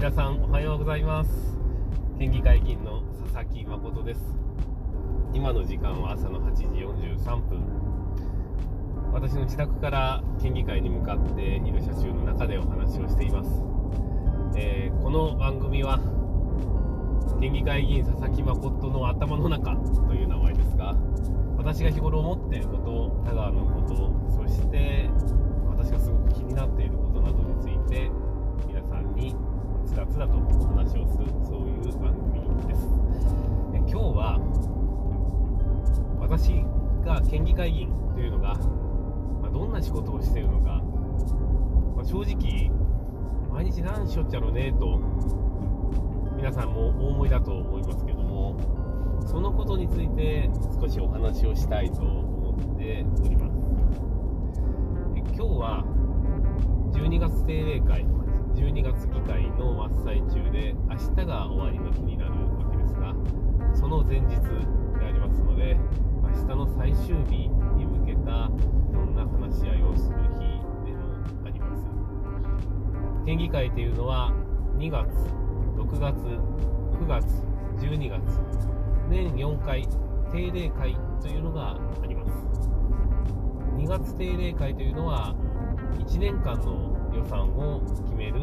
[0.00, 1.30] 皆さんおはようございます。
[2.18, 4.20] 県議会議員の佐々木誠です。
[5.34, 7.60] 今の時間は朝の8時43分。
[9.12, 13.50] 私の自宅から県議会に向かっている車中の中でお話をしています、
[14.56, 15.98] えー、この番組は
[17.38, 19.76] 県議会議員佐々木誠の頭の中
[20.08, 20.96] という名前ですが
[21.58, 25.10] 私が日頃思っていること田川のことそして
[25.68, 26.99] 私がすごく気になっている
[30.00, 32.88] つらつらと話をするそういう番組です。
[33.74, 34.40] え今日は
[36.18, 36.64] 私
[37.04, 38.54] が県議会議員というのが、
[39.42, 40.82] まあ、どんな仕事をしているのか、
[41.96, 42.70] まあ、正直
[43.52, 45.00] 毎日何しょっちゃろねと
[46.34, 48.56] 皆さんもお思いだと思いますけども
[49.26, 50.48] そのことについて
[50.80, 53.60] 少しお話をしたいと思っております。
[55.36, 55.84] 今日は
[56.94, 58.19] 12月定例会。
[58.54, 63.14] 12月議会の真っ最中で明日が終わりの日になるわけですが
[63.74, 65.78] その前日でありますので
[66.22, 68.24] 明日の最終日に向けたい
[68.92, 71.04] ろんな話し合いをする日でも
[71.46, 71.84] あります。
[73.26, 74.32] 県議会というのは
[74.76, 75.08] 2月
[75.76, 77.24] 6月9月
[77.78, 78.20] 12月
[79.08, 79.88] 年4回
[80.32, 82.32] 定例会というのがあります。
[83.76, 85.34] 2月定例会というのは
[85.98, 88.40] 1年間の予算を決める、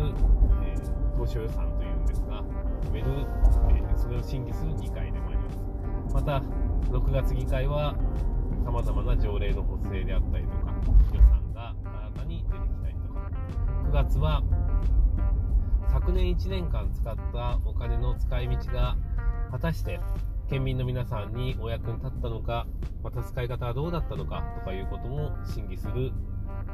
[0.63, 2.43] えー、当初予算というんですが、
[2.81, 3.07] 決める、
[3.69, 5.59] えー、それを審議する議会でもあります。
[6.13, 6.41] また、
[6.91, 7.95] 6月議会は、
[8.63, 10.73] さまざまな条例の補正であったりとか、
[11.13, 13.31] 予算が新たに出てきたりとか、
[13.85, 14.43] 9月は、
[15.89, 18.97] 昨年1年間使ったお金の使い道が、
[19.51, 19.99] 果たして
[20.49, 22.67] 県民の皆さんにお役に立ったのか、
[23.03, 26.11] また使い方はどうだったのかとかいうことも審議する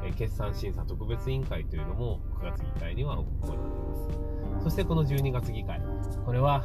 [0.04, 4.64] え決算審査特別委員会というのも9月議会には行っています。
[4.64, 5.80] そしてこの12月議会、
[6.24, 6.64] これは、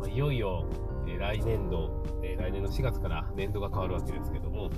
[0.00, 0.66] まいよいよ、
[1.08, 4.70] え来年度、え来年の4月から年度が変わるわけですけども、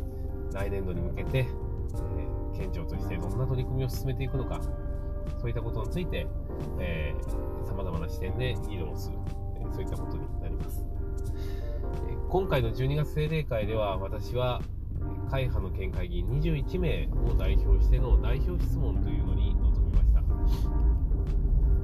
[0.52, 1.46] 来年度に向けて、え
[2.56, 4.60] 県庁としてどんな取り組みを進めていくのか、
[5.38, 6.26] そういったことについて、
[6.80, 9.18] えー、様々な視点で議論をする、
[9.60, 10.84] えそういったことになります。
[12.08, 14.60] え今回の12月定例会では私は
[15.28, 20.22] 会派の県会議員21名を代表しての代表質問というのに臨みました。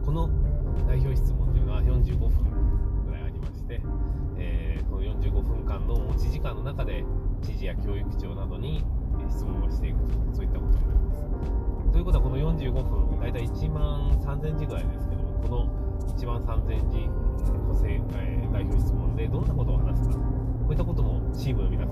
[0.05, 0.31] この
[0.87, 3.81] 代表質問というのは45分ぐらいありまして、
[4.39, 7.05] えー、この45分間の持ち時間の中で
[7.43, 8.83] 知事や教育長などに
[9.29, 11.93] 質問をしていくとそういったことになります。
[11.93, 15.85] ということはこの45分大体1万3000字ぐらいですけどもこの
[16.17, 17.09] 1万3000字
[17.69, 20.21] 補正、えー、代表質問でどんなことを話すかこ
[20.71, 21.84] ういったこともチームの皆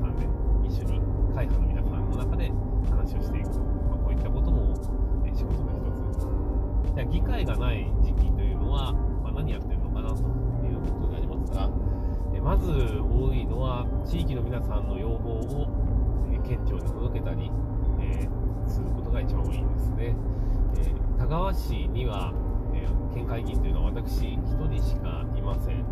[7.43, 8.93] 会がない時期というのは、
[9.23, 11.71] まあ、何やってるのかなということになりますが、
[12.35, 15.69] えまず多いのは地域の皆さんの要望を、
[16.33, 17.51] え県庁に届けたり、
[18.01, 20.17] えー、することが一番多いですね、
[20.77, 22.33] えー、田川市には、
[22.75, 25.85] え県会議員というのは私1人しかいません。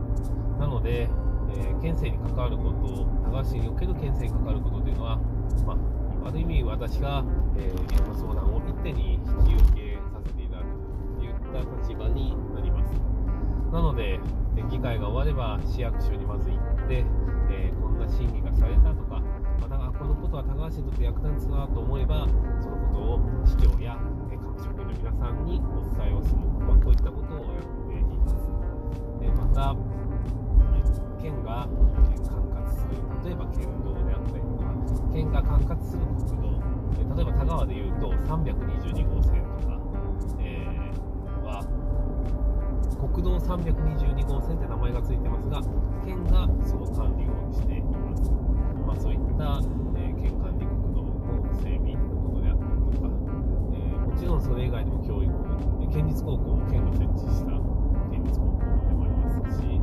[0.58, 5.18] なので、えー、県政に関わること、田川市における県政に関わることというのは、
[5.66, 5.74] ま
[6.24, 7.24] あ、ある意味私が、
[7.56, 9.79] えー、いろんな相談を一手に引き受け
[13.72, 14.18] なので、
[14.68, 17.04] 議会が終われば市役所にまず行って、
[17.50, 19.22] えー、こんな審議がされたとか、
[19.60, 22.26] またこのことは高橋にとって役立つなと思えば、
[22.60, 23.96] そのことを市長や、
[24.30, 28.50] えー、各職員の皆さんにお伝えをする、まあ、こういったことをやっています。
[29.22, 29.76] え、また
[30.74, 31.68] え県が
[32.10, 32.98] え管轄する。
[33.22, 34.74] 例えば県道であったりとか
[35.12, 36.58] 県が管轄する国道。
[36.98, 39.78] え例えば田川でいうと322号線とか、
[40.40, 41.09] えー、
[43.00, 45.62] 国道322号線って名前が付いてますが
[46.04, 48.30] 県がその管理をしています、
[48.86, 49.60] まあ、そういった、
[49.96, 53.08] えー、県管理国道の整備のことであったりとか、
[53.72, 55.32] えー、もちろんそれ以外でも教育
[55.90, 57.56] 県立高校も県が設置した
[58.12, 59.80] 県立高校でもありますし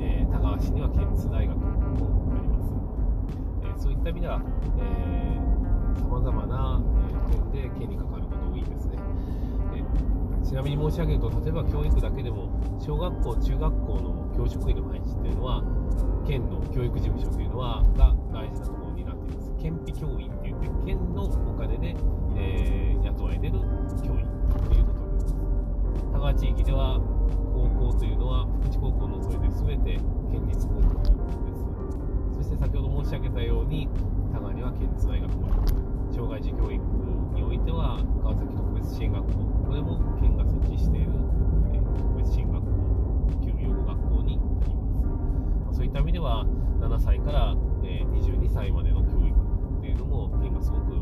[0.00, 2.72] えー、田川市には県立大学もあります、
[3.68, 4.40] え、そういった意味では
[5.98, 6.80] さまざまな、
[7.28, 8.89] え点で県に関わること多いです、
[10.44, 12.50] ちなみに申し上げると例えば教育だけでも
[12.80, 15.62] 小学校中学校の教職員の配置っていうのは
[16.26, 19.52] 県の教育事務所というのはが大事なところになっています。
[19.60, 21.94] 県費教員って言って県のお金で、
[22.36, 23.52] えー、雇われてる
[24.02, 24.26] 教員
[24.66, 25.34] ということになります
[26.12, 27.00] 田川地域では
[27.52, 29.98] 高校というのは福知高校のそれで全て
[30.30, 31.70] 県立高校です。
[32.36, 33.88] そして先ほど申し上げたように
[34.32, 35.89] 田川には県立大学もある小
[36.20, 36.76] 障害児教育
[37.32, 39.32] においては川崎特別支援学校。
[39.64, 41.16] これも県が設置している、
[41.72, 42.68] えー、特別支援学校
[43.40, 45.00] 旧養護学校になります、
[45.64, 46.44] まあ、そういった意味では
[46.76, 50.92] 7歳から、えー、22歳までの教育っていうのも県がすごく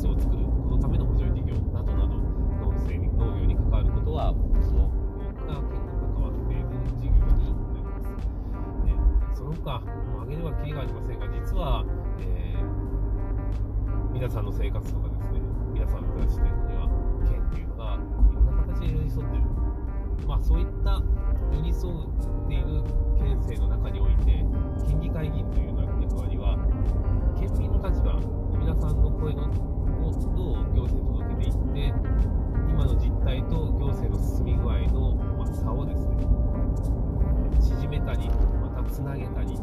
[0.00, 4.32] スを作るこのための補助事業などなど農農業に関わることは
[4.64, 6.64] その多くが県が関わっている
[6.96, 11.84] 事業になります、その他もう挙げればきりがありませんが実は、
[12.20, 12.64] えー、
[14.10, 15.40] 皆さんの生活とかですね。
[15.74, 16.88] 皆さんの暮らしというのには
[17.28, 17.98] 県っていうのがい
[18.34, 19.44] ろんな形で寄り添っている。
[20.26, 21.02] まあそういった
[21.52, 22.79] 寄り添っている
[39.00, 39.56] つなげたり、ね、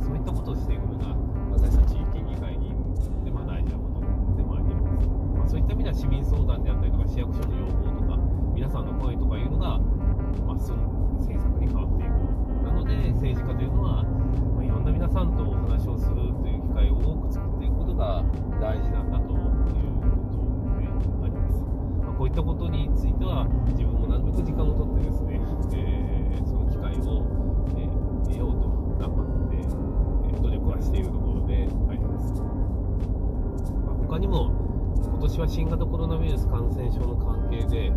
[0.00, 1.12] そういったことをしていくのが
[1.52, 2.80] 私たち県議会議員
[3.24, 8.16] で、まあ、大事なことでもあります、まあ、そういった意味では市民相談であったりとか市役所の要望とか
[8.56, 9.76] 皆さんの声とかいうのが、
[10.48, 10.88] まあ、その
[11.20, 12.16] 政策に変わっていく。
[12.64, 14.02] なので政治家というのは、
[14.56, 18.24] まあ、いろんな皆さんとお話をするという機会を多く作っていくことが
[18.60, 21.60] 大事なんだということであります、
[22.00, 23.44] まあ、こういったことについては
[23.76, 25.27] 自分もなるべく時間をとってですね、
[34.96, 37.90] 今年は新型コロナウイルス感染症の関係で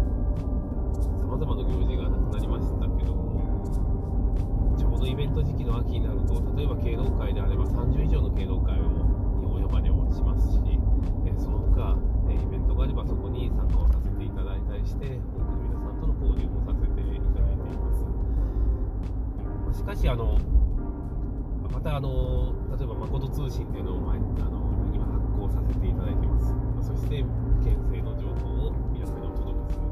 [1.22, 8.92] 様々な行事がなくなりましたけどもちょうどイベント時期の秋になると例えば敬老会であれば30以上の敬老会を
[9.40, 10.60] にお呼ばれをしますし、
[11.26, 11.98] えその他、
[12.30, 17.92] えイベントがあればそこに参加をさせていただいたりして多くの皆さんとの交流もさせていただいていま
[19.72, 19.78] す。
[19.78, 20.38] しかしあの
[21.72, 24.62] またあの例えば誠通信というのを前あの
[24.94, 26.71] 今発行させていただいています。
[26.82, 27.24] そして
[27.64, 29.92] 県政の情報を皆さんにお届けする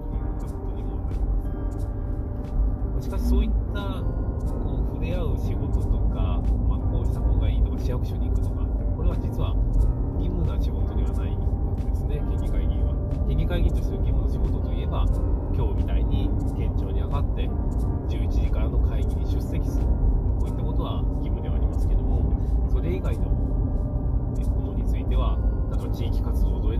[3.02, 8.39] しかしそういったこう触れ合う仕事とか、まあ、こうした方がいいとか市役所に行く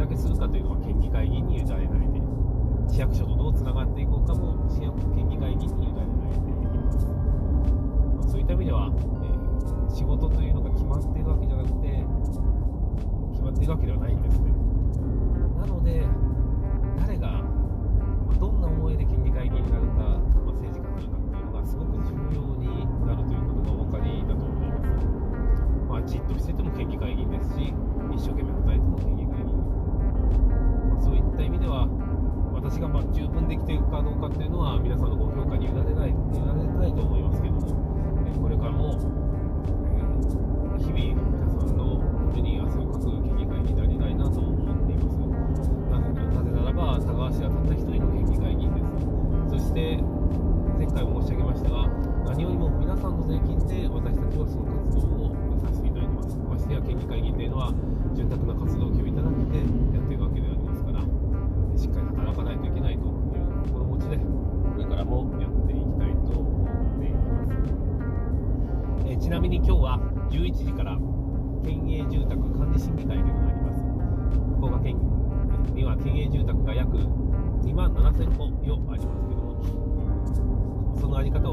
[0.10, 1.94] けするかというのは県議会議員に委ねられて
[2.90, 12.04] 市役所とどうつながっていこうかも市役県議会議員に委ねられています、まあ、そういった意味では、えー、仕事というのが決まっているわけじゃなくて
[13.32, 14.52] 決まっているわけではないんですね。
[15.56, 16.04] なので
[16.98, 19.69] 誰が、まあ、どんな思いで県議会議員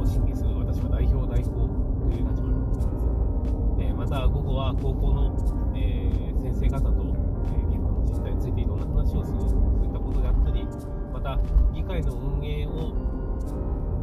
[0.07, 3.07] 審議する私は代表代行という立場になっています、
[3.83, 5.35] えまた午後は高校の、
[5.75, 7.03] えー、先生方と、
[7.51, 10.65] え現場の実態についていろんな話をするそういったことであったり
[11.13, 11.39] また
[11.75, 12.95] 議会の運営を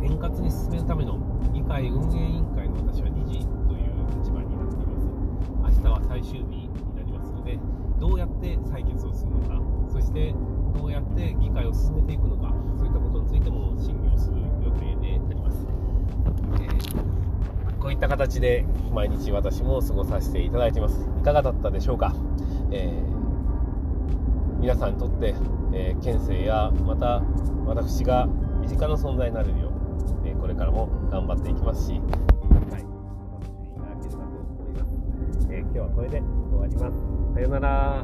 [0.03, 1.17] 円滑に進めるための
[1.53, 5.23] 議会運営委員会の私は理事という立場になっています。
[5.63, 7.57] 明日は最終日になりますので
[7.99, 10.33] どうやって採決をするのかそして
[10.75, 14.92] どうやって議会を進めていくのかそういったことについても審議をする予定
[17.93, 21.07] いった形で毎日私も過ごさせていただいています。
[21.19, 22.13] いかがだったでしょうか、
[22.71, 25.35] えー、皆さんにとって、
[25.73, 27.21] えー、県政やまた
[27.65, 28.27] 私が
[28.61, 29.71] 身近な存在になれるよう、
[30.27, 31.97] えー、これからも頑張っていきますし、は
[32.77, 32.81] い、
[34.01, 34.25] しいただ
[35.37, 35.47] けいす。
[35.51, 36.93] え、今日はこれで終わります。
[37.35, 38.03] さようなら。